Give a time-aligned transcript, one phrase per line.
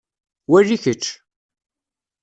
[0.51, 1.03] Wali kečč.